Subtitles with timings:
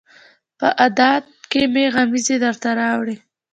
[0.59, 1.11] په ادا
[1.51, 3.15] کې مې غمزې درته راوړي